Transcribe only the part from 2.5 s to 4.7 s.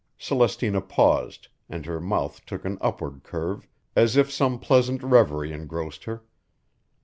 an upward curve, as if some